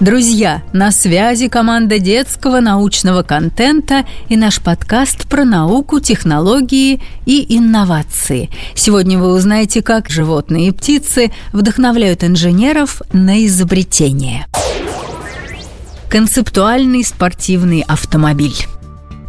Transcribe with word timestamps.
Друзья, 0.00 0.62
на 0.72 0.92
связи 0.92 1.48
команда 1.48 1.98
детского 1.98 2.60
научного 2.60 3.24
контента 3.24 4.06
и 4.28 4.36
наш 4.36 4.60
подкаст 4.60 5.26
про 5.28 5.44
науку, 5.44 5.98
технологии 5.98 7.02
и 7.26 7.56
инновации. 7.58 8.48
Сегодня 8.76 9.18
вы 9.18 9.34
узнаете, 9.34 9.82
как 9.82 10.08
животные 10.08 10.68
и 10.68 10.70
птицы 10.70 11.32
вдохновляют 11.52 12.22
инженеров 12.22 13.02
на 13.12 13.44
изобретение. 13.44 14.46
Концептуальный 16.08 17.04
спортивный 17.04 17.80
автомобиль. 17.80 18.56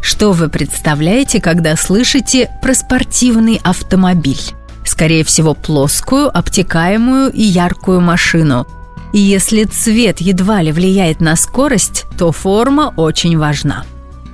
Что 0.00 0.30
вы 0.30 0.48
представляете, 0.48 1.40
когда 1.40 1.74
слышите 1.74 2.48
про 2.62 2.74
спортивный 2.74 3.60
автомобиль? 3.64 4.40
Скорее 4.84 5.24
всего, 5.24 5.54
плоскую, 5.54 6.28
обтекаемую 6.34 7.32
и 7.32 7.42
яркую 7.42 8.00
машину– 8.00 8.68
и 9.12 9.18
если 9.18 9.64
цвет 9.64 10.20
едва 10.20 10.62
ли 10.62 10.72
влияет 10.72 11.20
на 11.20 11.36
скорость, 11.36 12.06
то 12.18 12.32
форма 12.32 12.92
очень 12.96 13.36
важна. 13.38 13.84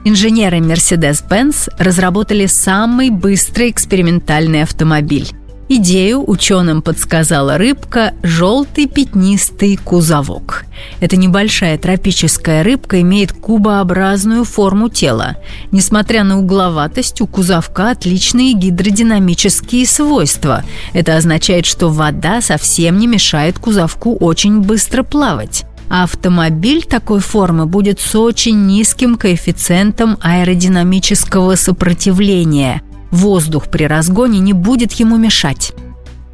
Инженеры 0.04 0.58
Mercedes-Benz 0.58 1.68
разработали 1.78 2.46
самый 2.46 3.10
быстрый 3.10 3.70
экспериментальный 3.70 4.62
автомобиль. 4.62 5.28
Идею 5.68 6.22
ученым 6.30 6.80
подсказала 6.80 7.58
рыбка 7.58 8.14
«желтый 8.22 8.86
пятнистый 8.86 9.76
кузовок». 9.76 10.64
Эта 11.00 11.16
небольшая 11.16 11.76
тропическая 11.76 12.62
рыбка 12.62 13.00
имеет 13.00 13.32
кубообразную 13.32 14.44
форму 14.44 14.88
тела. 14.88 15.38
Несмотря 15.72 16.22
на 16.22 16.38
угловатость, 16.38 17.20
у 17.20 17.26
кузовка 17.26 17.90
отличные 17.90 18.52
гидродинамические 18.52 19.86
свойства. 19.86 20.62
Это 20.92 21.16
означает, 21.16 21.66
что 21.66 21.88
вода 21.88 22.40
совсем 22.42 23.00
не 23.00 23.08
мешает 23.08 23.58
кузовку 23.58 24.14
очень 24.14 24.60
быстро 24.60 25.02
плавать. 25.02 25.64
Автомобиль 25.88 26.84
такой 26.84 27.18
формы 27.18 27.66
будет 27.66 27.98
с 27.98 28.14
очень 28.14 28.66
низким 28.66 29.16
коэффициентом 29.16 30.16
аэродинамического 30.20 31.56
сопротивления– 31.56 32.82
Воздух 33.10 33.68
при 33.68 33.84
разгоне 33.84 34.38
не 34.40 34.52
будет 34.52 34.92
ему 34.92 35.16
мешать. 35.16 35.72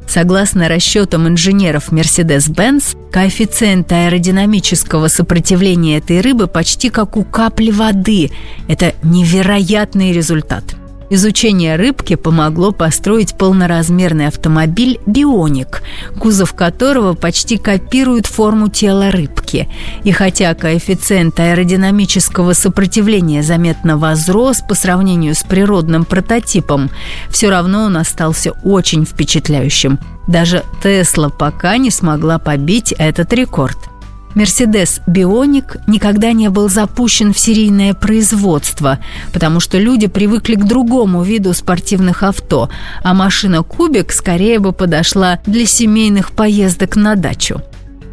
Согласно 0.07 0.67
расчетам 0.67 1.27
инженеров 1.27 1.91
Mercedes-Benz, 1.91 2.97
коэффициент 3.11 3.91
аэродинамического 3.91 5.07
сопротивления 5.07 5.97
этой 5.97 6.21
рыбы 6.21 6.47
почти 6.47 6.89
как 6.89 7.15
у 7.15 7.23
капли 7.23 7.71
воды. 7.71 8.31
Это 8.67 8.93
невероятный 9.01 10.11
результат– 10.11 10.63
Изучение 11.09 11.75
рыбки 11.75 12.15
помогло 12.15 12.71
построить 12.71 13.37
полноразмерный 13.37 14.27
автомобиль 14.27 14.99
«Бионик», 15.05 15.83
кузов 16.19 16.53
которого 16.53 17.13
почти 17.13 17.57
копирует 17.57 18.25
форму 18.25 18.69
тела 18.69 19.11
рыбки. 19.11 19.69
И 20.03 20.11
хотя 20.11 20.53
коэффициент 20.53 21.39
аэродинамического 21.39 22.53
сопротивления 22.53 23.43
заметно 23.43 23.97
возрос 23.97 24.61
по 24.67 24.75
сравнению 24.75 25.35
с 25.35 25.43
природным 25.43 26.05
прототипом, 26.05 26.89
все 27.29 27.49
равно 27.49 27.83
он 27.83 27.97
остался 27.97 28.51
очень 28.63 29.05
впечатляющим. 29.05 29.99
Даже 30.27 30.63
Тесла 30.81 31.29
пока 31.29 31.77
не 31.77 31.91
смогла 31.91 32.39
побить 32.39 32.93
этот 32.97 33.33
рекорд– 33.33 33.77
Мерседес 34.35 35.01
Бионик 35.05 35.77
никогда 35.87 36.31
не 36.31 36.49
был 36.49 36.69
запущен 36.69 37.33
в 37.33 37.39
серийное 37.39 37.93
производство, 37.93 38.99
потому 39.31 39.59
что 39.59 39.77
люди 39.77 40.07
привыкли 40.07 40.55
к 40.55 40.65
другому 40.65 41.21
виду 41.21 41.53
спортивных 41.53 42.23
авто, 42.23 42.69
а 43.03 43.13
машина 43.13 43.63
Кубик 43.63 44.11
скорее 44.11 44.59
бы 44.59 44.71
подошла 44.71 45.39
для 45.45 45.65
семейных 45.65 46.31
поездок 46.31 46.95
на 46.95 47.15
дачу. 47.15 47.61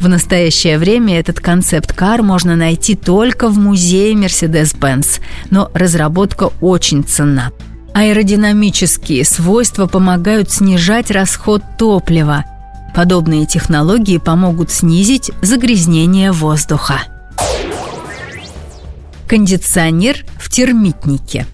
В 0.01 0.09
настоящее 0.09 0.79
время 0.79 1.19
этот 1.21 1.41
концепт-кар 1.41 2.23
можно 2.23 2.57
найти 2.57 2.95
только 2.97 3.49
в 3.49 3.59
музее 3.59 4.15
Mercedes-Benz, 4.15 5.21
но 5.51 5.71
разработка 5.75 6.51
очень 6.61 7.05
ценна. 7.05 7.53
Аэродинамические 7.93 9.25
свойства 9.25 9.87
помогают 9.87 10.51
снижать 10.51 11.11
расход 11.11 11.63
топлива, 11.77 12.45
Подобные 12.95 13.47
технологии 13.47 14.19
помогут 14.19 14.71
снизить 14.71 15.31
загрязнение 15.43 16.33
воздуха. 16.33 17.01
Кондиционер 19.29 20.25
в 20.39 20.51
термитнике. 20.51 21.47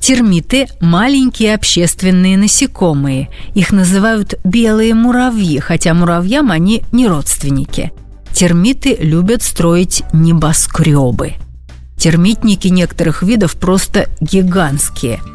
Термиты– 0.00 0.66
маленькие 0.80 1.54
общественные 1.54 2.36
насекомые. 2.36 3.30
Их 3.54 3.70
называют 3.70 4.34
белые 4.44 4.94
муравьи, 4.94 5.58
хотя 5.58 5.94
муравьям 5.94 6.50
они 6.50 6.82
не 6.92 7.06
родственники. 7.06 7.92
Термиты 8.32 8.96
любят 9.00 9.42
строить 9.42 10.02
небоскребы. 10.12 11.34
Термитники 11.96 12.68
некоторых 12.68 13.22
видов 13.22 13.56
просто 13.56 14.08
гигантские– 14.20 15.20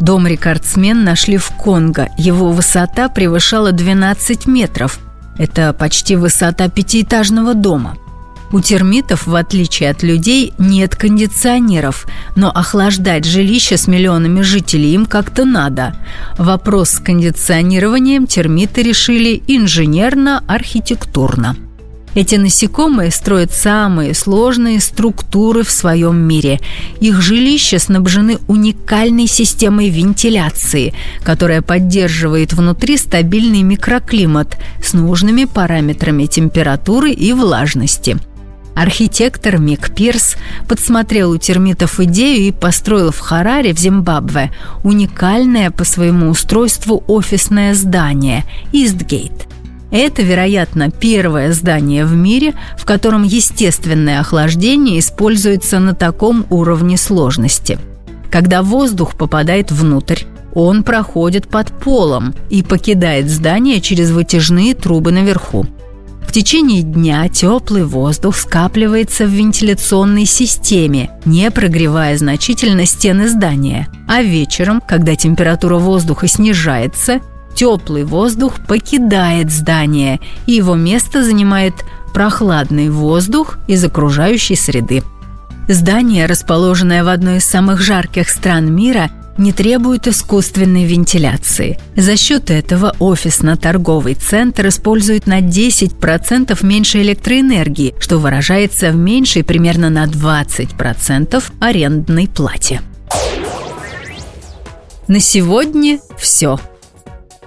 Дом 0.00 0.26
рекордсмен 0.26 1.04
нашли 1.04 1.36
в 1.36 1.50
Конго. 1.50 2.08
Его 2.16 2.50
высота 2.50 3.10
превышала 3.10 3.70
12 3.70 4.46
метров. 4.46 4.98
Это 5.38 5.72
почти 5.72 6.16
высота 6.16 6.68
пятиэтажного 6.68 7.54
дома. 7.54 7.96
У 8.52 8.60
термитов, 8.60 9.28
в 9.28 9.36
отличие 9.36 9.90
от 9.90 10.02
людей, 10.02 10.52
нет 10.58 10.96
кондиционеров, 10.96 12.08
но 12.34 12.50
охлаждать 12.50 13.24
жилище 13.24 13.76
с 13.76 13.86
миллионами 13.86 14.40
жителей 14.40 14.94
им 14.94 15.06
как-то 15.06 15.44
Вопрос 16.36 16.90
с 16.90 16.98
кондиционированием 16.98 18.26
термиты 18.26 18.82
решили 18.82 19.40
инженерно-архитектурно. 19.46 21.54
Эти 22.14 22.34
насекомые 22.34 23.12
строят 23.12 23.52
самые 23.52 24.14
сложные 24.14 24.80
структуры 24.80 25.62
в 25.62 25.70
своем 25.70 26.16
мире. 26.16 26.58
Их 27.00 27.20
жилища 27.20 27.78
снабжены 27.78 28.38
уникальной 28.48 29.28
системой 29.28 29.90
вентиляции, 29.90 30.92
которая 31.22 31.62
поддерживает 31.62 32.52
внутри 32.52 32.96
стабильный 32.96 33.62
микроклимат 33.62 34.58
с 34.82 34.92
нужными 34.92 35.44
параметрами 35.44 36.26
температуры 36.26 37.12
и 37.12 37.32
влажности. 37.32 38.18
Архитектор 38.74 39.58
Мик 39.58 39.94
Пирс 39.94 40.36
подсмотрел 40.66 41.30
у 41.32 41.36
термитов 41.36 42.00
идею 42.00 42.42
и 42.42 42.50
построил 42.50 43.12
в 43.12 43.18
Хараре 43.18 43.72
в 43.72 43.78
Зимбабве 43.78 44.52
уникальное 44.82 45.70
по 45.70 45.84
своему 45.84 46.30
устройству 46.30 47.04
офисное 47.06 47.74
здание– 47.74 48.44
Истгейт– 48.72 49.46
это, 49.90 50.22
вероятно, 50.22 50.90
первое 50.90 51.52
здание 51.52 52.04
в 52.04 52.14
мире, 52.14 52.54
в 52.78 52.84
котором 52.84 53.22
естественное 53.22 54.20
охлаждение 54.20 54.98
используется 54.98 55.78
на 55.78 55.94
таком 55.94 56.46
уровне 56.50 56.96
сложности. 56.96 57.78
Когда 58.30 58.62
воздух 58.62 59.16
попадает 59.16 59.72
внутрь, 59.72 60.24
он 60.54 60.82
проходит 60.82 61.48
под 61.48 61.68
полом 61.68 62.34
и 62.48 62.62
покидает 62.62 63.28
здание 63.28 63.80
через 63.80 64.10
вытяжные 64.10 64.74
трубы 64.74 65.12
наверху. 65.12 65.66
В 66.26 66.32
течение 66.32 66.82
дня 66.82 67.28
теплый 67.28 67.84
воздух 67.84 68.36
скапливается 68.36 69.24
в 69.24 69.30
вентиляционной 69.30 70.26
системе, 70.26 71.10
не 71.24 71.50
прогревая 71.50 72.16
значительно 72.16 72.86
стены 72.86 73.28
здания. 73.28 73.88
А 74.06 74.22
вечером, 74.22 74.80
когда 74.80 75.16
температура 75.16 75.78
воздуха 75.78 76.28
снижается, 76.28 77.20
Теплый 77.54 78.04
воздух 78.04 78.54
покидает 78.66 79.50
здание, 79.50 80.20
и 80.46 80.52
его 80.52 80.74
место 80.74 81.22
занимает 81.24 81.74
прохладный 82.14 82.90
воздух 82.90 83.58
из 83.66 83.84
окружающей 83.84 84.56
среды. 84.56 85.02
Здание, 85.68 86.26
расположенное 86.26 87.04
в 87.04 87.08
одной 87.08 87.36
из 87.36 87.44
самых 87.44 87.80
жарких 87.80 88.28
стран 88.28 88.74
мира, 88.74 89.10
не 89.38 89.52
требует 89.52 90.06
искусственной 90.06 90.84
вентиляции. 90.84 91.78
За 91.96 92.16
счет 92.16 92.50
этого 92.50 92.94
офисно-торговый 92.98 94.14
центр 94.14 94.68
использует 94.68 95.26
на 95.26 95.40
10% 95.40 96.58
меньше 96.64 97.00
электроэнергии, 97.00 97.94
что 97.98 98.18
выражается 98.18 98.90
в 98.90 98.96
меньшей 98.96 99.42
примерно 99.42 99.88
на 99.90 100.04
20% 100.04 101.42
арендной 101.60 102.28
плате. 102.28 102.82
На 105.08 105.20
сегодня 105.20 106.00
все. 106.18 106.60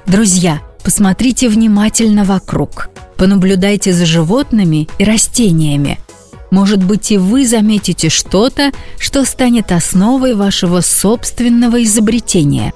Друзья, 0.06 0.62
посмотрите 0.84 1.48
внимательно 1.48 2.24
вокруг. 2.26 2.90
Понаблюдайте 3.18 3.94
за 3.94 4.06
животными 4.06 4.90
и 4.98 5.04
растениями. 5.04 6.00
Может 6.52 6.84
быть, 6.84 7.12
и 7.12 7.18
вы 7.18 7.48
заметите 7.48 8.10
что-то, 8.10 8.72
что 9.00 9.26
станет 9.26 9.72
основой 9.72 10.36
вашего 10.36 10.82
собственного 10.82 11.84
изобретения. 11.84 12.74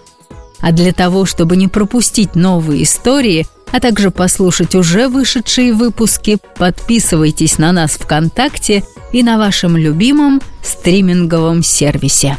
А 0.61 0.71
для 0.71 0.93
того, 0.93 1.25
чтобы 1.25 1.57
не 1.57 1.67
пропустить 1.67 2.33
новые 2.33 2.83
истории, 2.83 3.45
а 3.71 3.79
также 3.79 4.09
послушать 4.09 4.73
уже 4.73 5.09
вышедшие 5.09 5.73
выпуски, 5.73 6.37
подписывайтесь 6.57 7.57
на 7.57 7.71
нас 7.71 7.91
ВКонтакте 7.91 8.83
и 9.11 9.21
на 9.21 9.37
вашем 9.37 9.77
любимом 9.77 10.41
стриминговом 10.63 11.61
сервисе. 11.61 12.37